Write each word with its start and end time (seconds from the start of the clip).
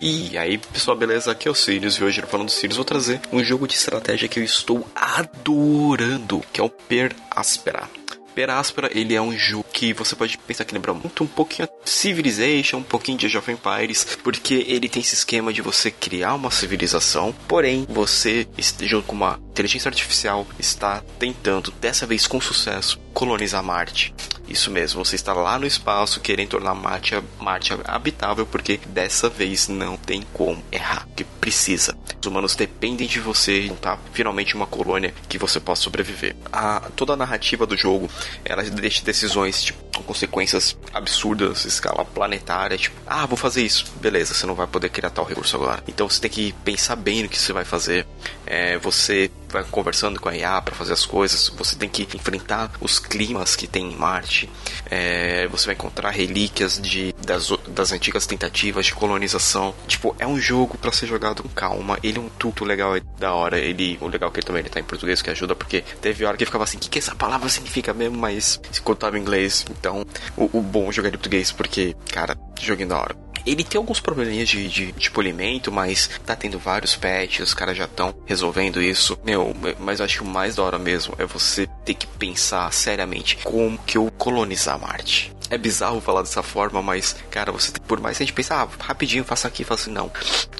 E 0.00 0.38
aí, 0.38 0.58
pessoal, 0.58 0.96
beleza? 0.96 1.32
Aqui 1.32 1.48
é 1.48 1.50
o 1.50 1.54
Sirius 1.56 1.96
e 1.96 2.04
hoje, 2.04 2.22
falando 2.22 2.46
do 2.46 2.52
Sirius, 2.52 2.76
vou 2.76 2.84
trazer 2.84 3.20
um 3.32 3.42
jogo 3.42 3.66
de 3.66 3.74
estratégia 3.74 4.28
que 4.28 4.38
eu 4.38 4.44
estou 4.44 4.86
adorando, 4.94 6.40
que 6.52 6.60
é 6.60 6.62
o 6.62 6.70
Per 6.70 7.12
Aspera. 7.28 7.90
Per 8.32 8.48
Aspera, 8.48 8.88
ele 8.96 9.16
é 9.16 9.20
um 9.20 9.36
jogo 9.36 9.64
que 9.72 9.92
você 9.92 10.14
pode 10.14 10.38
pensar 10.38 10.64
que 10.64 10.72
lembra 10.72 10.94
muito 10.94 11.24
um 11.24 11.26
pouquinho 11.26 11.68
Civilization, 11.84 12.76
um 12.76 12.82
pouquinho 12.84 13.18
de 13.18 13.26
Age 13.26 13.38
of 13.38 13.50
Empires, 13.50 14.16
porque 14.22 14.64
ele 14.68 14.88
tem 14.88 15.02
esse 15.02 15.16
esquema 15.16 15.52
de 15.52 15.62
você 15.62 15.90
criar 15.90 16.34
uma 16.34 16.52
civilização, 16.52 17.34
porém 17.48 17.84
você, 17.88 18.46
junto 18.82 19.04
com 19.08 19.16
uma 19.16 19.40
inteligência 19.50 19.88
artificial, 19.88 20.46
está 20.60 21.02
tentando, 21.18 21.72
dessa 21.72 22.06
vez 22.06 22.24
com 22.28 22.40
sucesso, 22.40 23.00
colonizar 23.12 23.64
Marte. 23.64 24.14
Isso 24.48 24.70
mesmo, 24.70 25.04
você 25.04 25.14
está 25.14 25.32
lá 25.32 25.58
no 25.58 25.66
espaço 25.66 26.20
querendo 26.20 26.48
tornar 26.50 26.74
Marte, 26.74 27.14
Marte 27.38 27.74
habitável, 27.84 28.46
porque 28.46 28.80
dessa 28.86 29.28
vez 29.28 29.68
não 29.68 29.96
tem 29.96 30.22
como 30.32 30.62
errar, 30.72 31.06
que 31.14 31.24
precisa. 31.24 31.96
Os 32.20 32.26
humanos 32.26 32.54
dependem 32.54 33.06
de 33.06 33.20
você 33.20 33.66
montar 33.68 33.98
finalmente 34.12 34.54
uma 34.54 34.66
colônia 34.66 35.14
que 35.28 35.38
você 35.38 35.60
possa 35.60 35.82
sobreviver. 35.82 36.34
A, 36.50 36.80
toda 36.96 37.12
a 37.12 37.16
narrativa 37.16 37.66
do 37.66 37.76
jogo, 37.76 38.08
ela 38.44 38.62
deixa 38.62 39.04
decisões 39.04 39.62
tipo, 39.62 39.78
com 39.98 40.02
consequências 40.02 40.76
absurdas, 40.92 41.64
escala 41.64 42.04
planetária, 42.04 42.78
tipo, 42.78 42.96
ah, 43.06 43.26
vou 43.26 43.36
fazer 43.36 43.62
isso. 43.62 43.86
Beleza, 44.00 44.34
você 44.34 44.46
não 44.46 44.54
vai 44.54 44.66
poder 44.66 44.88
criar 44.88 45.10
tal 45.10 45.24
recurso 45.24 45.56
agora. 45.56 45.82
Então 45.86 46.08
você 46.08 46.20
tem 46.20 46.30
que 46.30 46.52
pensar 46.64 46.96
bem 46.96 47.22
no 47.22 47.28
que 47.28 47.38
você 47.38 47.52
vai 47.52 47.64
fazer. 47.64 48.06
É, 48.46 48.78
você 48.78 49.30
vai 49.48 49.64
conversando 49.64 50.20
com 50.20 50.28
a 50.28 50.36
IA 50.36 50.60
para 50.60 50.74
fazer 50.74 50.92
as 50.92 51.04
coisas. 51.04 51.48
Você 51.56 51.76
tem 51.76 51.88
que 51.88 52.02
enfrentar 52.14 52.70
os 52.80 52.98
climas 52.98 53.56
que 53.56 53.66
tem 53.66 53.90
em 53.90 53.96
Marte. 53.96 54.48
É, 54.90 55.46
você 55.48 55.66
vai 55.66 55.74
encontrar 55.74 56.10
relíquias 56.10 56.80
de, 56.80 57.14
das, 57.24 57.50
das 57.68 57.92
antigas 57.92 58.26
tentativas 58.26 58.86
de 58.86 58.94
colonização. 58.94 59.74
Tipo, 59.86 60.14
é 60.18 60.26
um 60.26 60.38
jogo 60.38 60.76
para 60.78 60.92
ser 60.92 61.06
jogado 61.06 61.42
com 61.42 61.48
calma. 61.48 61.98
Ele 62.02 62.18
é 62.18 62.20
um 62.20 62.28
tuto 62.28 62.64
legal 62.64 62.96
é 62.96 63.00
da 63.18 63.32
hora. 63.32 63.58
Ele, 63.58 63.98
o 64.00 64.08
legal 64.08 64.30
é 64.30 64.32
que 64.32 64.40
ele 64.40 64.46
também 64.46 64.60
ele 64.60 64.70
tá 64.70 64.80
em 64.80 64.84
português, 64.84 65.22
que 65.22 65.30
ajuda, 65.30 65.54
porque 65.54 65.82
teve 66.00 66.24
hora 66.24 66.36
que 66.36 66.44
ficava 66.44 66.64
assim, 66.64 66.76
o 66.76 66.80
que, 66.80 66.88
que 66.88 66.98
essa 66.98 67.14
palavra 67.14 67.48
significa 67.48 67.92
mesmo? 67.94 68.18
Mas 68.18 68.60
se 68.70 68.80
contava 68.80 69.18
em 69.18 69.22
inglês. 69.22 69.64
Então, 69.70 70.04
o, 70.36 70.58
o 70.58 70.62
bom 70.62 70.88
é 70.88 70.92
jogar 70.92 71.08
em 71.08 71.12
português, 71.12 71.50
porque, 71.50 71.96
cara, 72.10 72.36
joguinho 72.60 72.88
da 72.88 72.98
hora. 72.98 73.27
Ele 73.48 73.64
tem 73.64 73.78
alguns 73.78 73.98
probleminhas 73.98 74.46
de, 74.46 74.68
de, 74.68 74.92
de, 74.92 75.10
polimento, 75.10 75.72
mas 75.72 76.10
tá 76.26 76.36
tendo 76.36 76.58
vários 76.58 76.94
patches, 76.94 77.48
os 77.48 77.54
caras 77.54 77.78
já 77.78 77.86
estão 77.86 78.14
resolvendo 78.26 78.82
isso. 78.82 79.18
Meu, 79.24 79.56
mas 79.78 80.02
acho 80.02 80.18
que 80.18 80.22
o 80.22 80.26
mais 80.26 80.56
da 80.56 80.62
hora 80.62 80.78
mesmo 80.78 81.14
é 81.16 81.24
você 81.24 81.66
ter 81.82 81.94
que 81.94 82.06
pensar 82.06 82.70
seriamente 82.74 83.38
como 83.42 83.78
que 83.78 83.96
eu 83.96 84.12
colonizar 84.18 84.78
Marte. 84.78 85.32
É 85.50 85.56
bizarro 85.56 85.98
falar 85.98 86.20
dessa 86.20 86.42
forma, 86.42 86.82
mas, 86.82 87.16
cara, 87.30 87.50
você 87.50 87.72
tem, 87.72 87.82
por 87.86 87.98
mais 88.00 88.18
que 88.18 88.22
a 88.22 88.26
gente 88.26 88.34
pense, 88.34 88.52
ah, 88.52 88.68
rapidinho, 88.80 89.24
faça 89.24 89.48
aqui, 89.48 89.64
faça 89.64 89.84
assim, 89.84 89.92
não. 89.92 90.10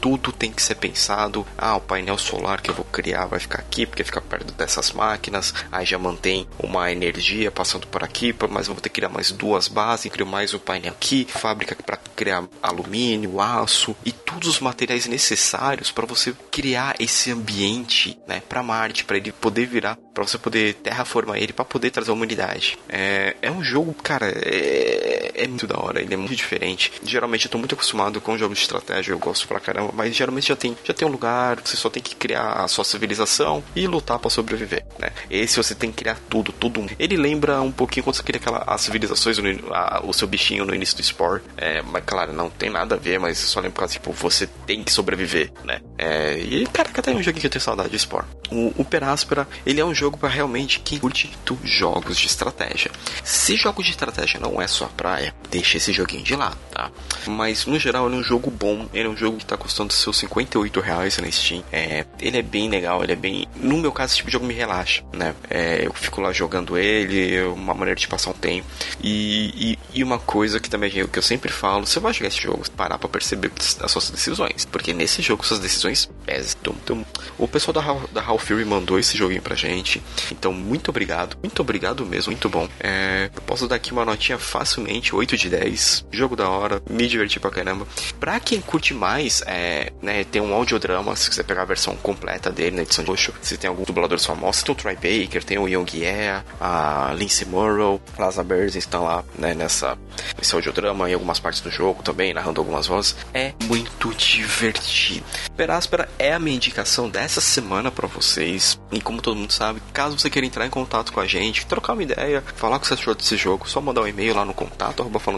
Tudo 0.00 0.30
tem 0.30 0.52
que 0.52 0.62
ser 0.62 0.76
pensado. 0.76 1.44
Ah, 1.58 1.74
o 1.74 1.80
painel 1.80 2.16
solar 2.16 2.60
que 2.60 2.70
eu 2.70 2.74
vou 2.74 2.84
criar 2.84 3.26
vai 3.26 3.40
ficar 3.40 3.58
aqui, 3.58 3.84
porque 3.84 4.04
fica 4.04 4.20
perto 4.20 4.54
dessas 4.54 4.92
máquinas. 4.92 5.52
Aí 5.72 5.84
já 5.84 5.98
mantém 5.98 6.46
uma 6.56 6.92
energia 6.92 7.50
passando 7.50 7.88
por 7.88 8.04
aqui, 8.04 8.32
mas 8.48 8.68
eu 8.68 8.74
vou 8.74 8.80
ter 8.80 8.90
que 8.90 8.94
criar 8.94 9.08
mais 9.08 9.32
duas 9.32 9.66
bases, 9.66 10.12
crio 10.12 10.24
mais 10.24 10.54
um 10.54 10.58
painel 10.60 10.92
aqui, 10.92 11.26
fábrica 11.28 11.74
para 11.74 11.98
criar 12.16 12.48
alumínio, 12.62 13.40
aço 13.40 13.94
e 14.04 14.10
todos 14.10 14.48
os 14.48 14.60
materiais 14.60 15.06
necessários 15.06 15.92
para 15.92 16.06
você 16.06 16.34
criar 16.50 16.96
esse 16.98 17.30
ambiente, 17.30 18.18
né, 18.26 18.42
para 18.48 18.62
Marte, 18.62 19.04
para 19.04 19.18
ele 19.18 19.30
poder 19.30 19.66
virar, 19.66 19.98
para 20.16 20.26
você 20.26 20.38
poder 20.38 20.72
terraformar 20.76 21.36
ele, 21.36 21.52
para 21.52 21.64
poder 21.64 21.90
trazer 21.90 22.10
a 22.10 22.14
humanidade. 22.14 22.78
É, 22.88 23.36
é 23.42 23.50
um 23.50 23.62
jogo, 23.62 23.92
cara, 23.92 24.26
é 24.28 25.26
é, 25.36 25.46
muito 25.46 25.66
da 25.66 25.78
hora, 25.78 26.00
ele 26.00 26.14
é 26.14 26.16
muito 26.16 26.34
diferente. 26.34 26.90
Geralmente 27.04 27.44
eu 27.44 27.50
tô 27.50 27.58
muito 27.58 27.74
acostumado 27.74 28.20
com 28.20 28.38
jogos 28.38 28.58
de 28.58 28.64
estratégia, 28.64 29.12
eu 29.12 29.18
gosto 29.18 29.46
pra 29.46 29.60
caramba, 29.60 29.92
mas 29.94 30.14
geralmente 30.16 30.48
já 30.48 30.56
tem, 30.56 30.76
já 30.82 30.94
tem 30.94 31.06
um 31.06 31.10
lugar, 31.10 31.60
você 31.62 31.76
só 31.76 31.90
tem 31.90 32.02
que 32.02 32.16
criar 32.16 32.52
a 32.52 32.68
sua 32.68 32.84
civilização 32.84 33.62
e 33.74 33.86
lutar 33.86 34.18
para 34.18 34.30
sobreviver, 34.30 34.84
né? 34.98 35.10
Esse 35.30 35.56
você 35.58 35.74
tem 35.74 35.90
que 35.90 35.98
criar 35.98 36.18
tudo, 36.28 36.52
tudo. 36.52 36.86
Ele 36.98 37.16
lembra 37.16 37.60
um 37.60 37.70
pouquinho 37.70 38.04
quando 38.04 38.16
você 38.16 38.22
cria 38.22 38.40
aquela, 38.40 38.64
as 38.66 38.80
civilizações, 38.80 39.38
no, 39.38 39.74
a, 39.74 40.00
o 40.04 40.12
seu 40.12 40.26
bichinho 40.26 40.64
no 40.64 40.74
início 40.74 40.96
do 40.96 41.02
Spore. 41.02 41.42
É, 41.56 41.82
mas 41.82 42.02
claro, 42.04 42.32
não 42.32 42.48
tem 42.48 42.70
nada 42.70 42.94
a 42.94 42.98
ver, 42.98 43.18
mas 43.20 43.38
só 43.38 43.60
lembra 43.60 43.86
tipo, 43.86 44.12
você 44.12 44.48
tem 44.66 44.82
que 44.82 44.92
sobreviver, 44.92 45.52
né? 45.64 45.80
É, 45.98 46.38
e, 46.38 46.66
cara, 46.66 46.88
até 46.96 47.12
um 47.12 47.22
jogo 47.22 47.38
que 47.38 47.46
eu 47.46 47.50
tenho 47.50 47.62
saudade 47.62 47.90
de 47.90 47.98
Spore. 47.98 48.24
O, 48.50 48.84
Peráspera, 48.84 49.48
ele 49.64 49.80
é 49.80 49.84
um 49.84 49.94
jogo 49.94 50.16
para 50.16 50.28
realmente 50.28 50.80
quem 50.80 50.98
curte 50.98 51.32
jogos 51.64 52.18
de 52.18 52.26
estratégia. 52.26 52.90
Se 53.24 53.56
jogos 53.56 53.84
de 53.84 53.90
estratégia 53.90 54.38
não 54.38 54.60
é 54.60 54.66
é 54.66 54.68
sua 54.68 54.88
praia, 54.88 55.34
deixa 55.50 55.78
esse 55.78 55.92
joguinho 55.92 56.22
de 56.22 56.36
lado, 56.36 56.58
tá? 56.70 56.90
Mas 57.26 57.64
no 57.64 57.78
geral 57.78 58.06
ele 58.06 58.16
é 58.16 58.18
um 58.18 58.22
jogo 58.22 58.50
bom, 58.50 58.86
ele 58.92 59.06
é 59.06 59.10
um 59.10 59.16
jogo 59.16 59.38
que 59.38 59.46
tá 59.46 59.56
custando 59.56 59.92
seus 59.92 60.18
58 60.18 60.80
reais 60.80 61.16
na 61.18 61.30
Steam. 61.30 61.64
É, 61.72 62.04
ele 62.20 62.38
é 62.38 62.42
bem 62.42 62.68
legal, 62.68 63.02
ele 63.02 63.12
é 63.12 63.16
bem. 63.16 63.48
No 63.56 63.78
meu 63.78 63.92
caso, 63.92 64.10
esse 64.10 64.16
tipo 64.18 64.28
de 64.28 64.34
jogo 64.34 64.44
me 64.44 64.52
relaxa, 64.52 65.02
né? 65.12 65.34
É, 65.48 65.86
eu 65.86 65.92
fico 65.94 66.20
lá 66.20 66.32
jogando 66.32 66.76
ele, 66.76 67.34
é 67.34 67.44
uma 67.46 67.72
maneira 67.72 67.98
de 67.98 68.06
passar 68.06 68.30
um 68.30 68.34
tempo. 68.34 68.66
E, 69.02 69.76
e, 69.94 70.00
e, 70.00 70.04
uma 70.04 70.18
coisa 70.18 70.60
que 70.60 70.68
também 70.68 70.90
que 70.90 71.18
eu 71.18 71.22
sempre 71.22 71.50
falo: 71.50 71.86
você 71.86 72.00
vai 72.00 72.12
jogar 72.12 72.28
esse 72.28 72.42
jogo, 72.42 72.68
parar 72.76 72.98
pra 72.98 73.08
perceber 73.08 73.50
as 73.80 73.90
suas 73.90 74.10
decisões. 74.10 74.64
Porque 74.64 74.92
nesse 74.92 75.22
jogo 75.22 75.46
suas 75.46 75.60
decisões 75.60 76.10
pesam. 76.26 76.56
Então, 76.82 77.06
o 77.38 77.46
pessoal 77.46 77.72
da, 77.72 77.80
da 78.12 78.20
Hall 78.20 78.38
Fury 78.38 78.64
mandou 78.64 78.98
esse 78.98 79.16
joguinho 79.16 79.40
pra 79.40 79.54
gente. 79.54 80.02
Então, 80.30 80.52
muito 80.52 80.88
obrigado, 80.90 81.36
muito 81.42 81.60
obrigado 81.62 82.04
mesmo, 82.04 82.32
muito 82.32 82.48
bom. 82.48 82.68
É, 82.80 83.30
eu 83.34 83.42
posso 83.42 83.68
dar 83.68 83.76
aqui 83.76 83.92
uma 83.92 84.04
notinha 84.04 84.38
facilmente 84.38 85.14
8 85.14 85.36
de 85.36 85.48
10. 85.48 86.06
Jogo 86.10 86.34
da 86.34 86.48
hora, 86.48 86.82
me 86.90 87.06
diverti 87.06 87.38
pra 87.38 87.50
caramba. 87.50 87.86
Pra 88.18 88.40
quem 88.40 88.60
curte 88.60 88.92
mais, 88.92 89.42
é, 89.46 89.92
né, 90.02 90.24
tem 90.24 90.42
um 90.42 90.52
audiodrama, 90.52 91.14
se 91.14 91.30
quiser 91.30 91.44
pegar 91.44 91.62
a 91.62 91.66
versão 91.66 91.94
completa 91.96 92.50
dele 92.50 92.76
na 92.76 92.82
edição 92.82 93.04
de 93.04 93.10
luxo, 93.10 93.32
se 93.40 93.56
tem 93.56 93.68
algum 93.68 93.84
dublador 93.84 94.18
famosos, 94.18 94.62
tem 94.62 94.72
o 94.72 94.76
Troy 94.76 94.94
Baker, 94.94 95.44
tem 95.44 95.58
o 95.58 95.68
Young 95.68 95.86
Yeah, 95.94 96.44
a 96.60 97.14
Lindsay 97.16 97.46
Murrow, 97.46 98.00
Laza 98.18 98.42
Berzin 98.42 98.78
estão 98.78 99.04
lá, 99.04 99.24
né, 99.38 99.54
nessa, 99.54 99.96
nesse 100.36 100.54
audiodrama 100.54 101.08
e 101.08 101.14
algumas 101.14 101.38
partes 101.38 101.60
do 101.60 101.70
jogo 101.70 102.02
também, 102.02 102.34
narrando 102.34 102.60
algumas 102.60 102.86
vozes. 102.86 103.14
É 103.32 103.52
muito 103.64 104.12
divertido. 104.14 105.24
Peráspera 105.56 106.08
é 106.18 106.32
a 106.32 106.38
minha 106.38 106.56
indicação 106.56 107.08
dessa 107.08 107.40
semana 107.40 107.90
para 107.90 108.06
vocês. 108.06 108.80
E 108.92 109.00
como 109.00 109.22
todo 109.22 109.36
mundo 109.36 109.52
sabe, 109.52 109.82
caso 109.92 110.18
você 110.18 110.30
queira 110.30 110.46
entrar 110.46 110.66
em 110.66 110.70
contato 110.70 111.12
com 111.12 111.20
a 111.20 111.26
gente, 111.26 111.66
trocar 111.66 111.92
uma 111.92 112.02
ideia, 112.02 112.42
falar 112.56 112.76
o 112.76 112.80
que 112.80 112.86
você 112.86 112.94
achou 112.94 113.14
desse 113.14 113.36
jogo, 113.36 113.68
só 113.68 113.80
mandar 113.80 114.02
um 114.02 114.08
e-mail 114.08 114.34
lá 114.34 114.44
no 114.44 114.54
contato 114.54 115.00
arroba 115.00 115.18
falando. 115.18 115.36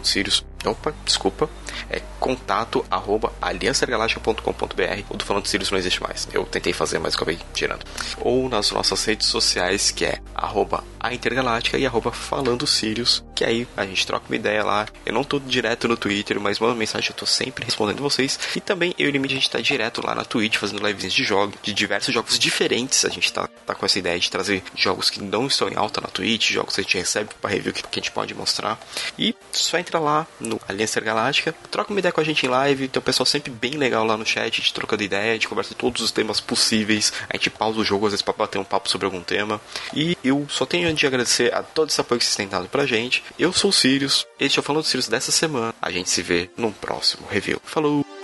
Opa, 0.65 0.95
desculpa. 1.05 1.49
É 1.89 2.01
contato 2.19 2.85
arroba 2.91 3.33
aliançagaláctica.com.br. 3.41 5.05
O 5.09 5.17
do 5.17 5.25
Falando 5.25 5.47
Sirius 5.47 5.71
não 5.71 5.79
existe 5.79 6.03
mais. 6.03 6.29
Eu 6.33 6.45
tentei 6.45 6.73
fazer, 6.73 6.99
mas 6.99 7.15
acabei 7.15 7.39
tirando. 7.55 7.85
Ou 8.21 8.49
nas 8.49 8.71
nossas 8.71 9.05
redes 9.05 9.29
sociais, 9.29 9.91
que 9.91 10.05
é 10.05 10.19
arroba 10.35 10.83
a 11.01 11.15
Intergaláctica 11.15 11.79
e 11.79 11.87
arroba 11.87 12.11
Falando 12.11 12.67
Sirius, 12.67 13.25
que 13.35 13.45
aí 13.45 13.67
a 13.77 13.87
gente 13.87 14.07
troca 14.07 14.27
uma 14.29 14.37
ideia 14.37 14.65
lá. 14.65 14.87
Eu 15.07 15.13
não 15.13 15.25
tô 15.25 15.39
direto 15.39 15.87
no 15.87 15.97
Twitter, 15.97 16.41
mas 16.41 16.59
manda 16.59 16.75
mensagem, 16.75 17.11
eu 17.11 17.17
tô 17.17 17.25
sempre 17.25 17.65
respondendo 17.65 18.03
vocês. 18.03 18.39
E 18.57 18.61
também 18.61 18.95
eu 18.99 19.07
e 19.07 19.09
o 19.09 19.13
Limite, 19.13 19.35
a 19.35 19.37
gente 19.37 19.51
tá 19.51 19.61
direto 19.61 20.05
lá 20.05 20.15
na 20.15 20.25
Twitch, 20.25 20.57
fazendo 20.57 20.85
lives 20.87 21.13
de 21.13 21.25
jogos, 21.25 21.55
de 21.63 21.73
diversos 21.73 22.13
jogos 22.13 22.39
diferentes. 22.39 23.05
A 23.05 23.09
gente 23.09 23.33
tá, 23.33 23.49
tá 23.65 23.75
com 23.75 23.87
essa 23.87 23.99
ideia 23.99 24.19
de 24.19 24.31
trazer 24.31 24.63
jogos 24.75 25.09
que 25.09 25.23
não 25.23 25.47
estão 25.47 25.69
em 25.69 25.77
alta 25.77 26.01
na 26.01 26.09
Twitch, 26.09 26.51
jogos 26.51 26.75
que 26.75 26.81
a 26.81 26.85
gente 26.85 26.99
recebe 26.99 27.31
para 27.41 27.51
review 27.51 27.73
que, 27.73 27.83
que 27.83 28.01
a 28.01 28.03
gente 28.03 28.11
pode 28.11 28.35
mostrar. 28.35 28.79
E 29.19 29.35
só 29.53 29.78
entra 29.78 29.98
lá 29.98 30.26
no 30.41 30.60
Aliança 30.69 31.00
Galáctica, 31.00 31.54
troca 31.70 31.91
uma 31.91 31.98
ideia 31.98 32.12
com 32.12 32.20
a 32.20 32.25
gente 32.25 32.44
em 32.44 32.48
live, 32.48 32.88
tem 32.88 33.00
um 33.00 33.04
pessoal 33.04 33.26
sempre 33.26 33.50
bem 33.50 33.72
legal 33.72 34.04
lá 34.04 34.16
no 34.16 34.26
chat, 34.26 34.54
a 34.54 34.56
gente 34.56 34.75
trocando 34.75 35.03
ideia, 35.03 35.32
gente 35.34 35.48
conversa 35.48 35.75
todos 35.75 36.03
os 36.03 36.10
temas 36.10 36.41
possíveis, 36.41 37.12
a 37.28 37.36
gente 37.36 37.50
pausa 37.50 37.78
o 37.78 37.84
jogo 37.84 38.06
às 38.06 38.12
vezes 38.12 38.22
pra 38.22 38.34
bater 38.34 38.59
um 38.59 38.64
papo 38.64 38.88
sobre 38.88 39.06
algum 39.06 39.22
tema. 39.22 39.60
E 39.94 40.16
eu 40.25 40.47
só 40.48 40.66
tenho 40.66 40.92
de 40.92 41.06
agradecer 41.06 41.54
a 41.54 41.62
todo 41.62 41.88
esse 41.88 42.00
apoio 42.00 42.19
que 42.19 42.25
vocês 42.25 42.36
têm 42.36 42.48
dado 42.48 42.69
pra 42.69 42.86
gente. 42.86 43.22
Eu 43.38 43.53
sou 43.53 43.70
o 43.70 43.72
Sirius, 43.72 44.26
este 44.38 44.59
é 44.59 44.60
o 44.60 44.62
Falando 44.62 44.83
do 44.83 44.89
Sirius 44.89 45.09
dessa 45.09 45.33
semana. 45.33 45.74
A 45.80 45.91
gente 45.91 46.10
se 46.10 46.22
vê 46.22 46.51
num 46.56 46.72
próximo 46.72 47.27
review. 47.28 47.60
Falou! 47.65 48.17